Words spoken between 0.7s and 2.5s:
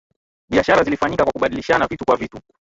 zilifanyika kwa kubadilishana vitu kwa vitu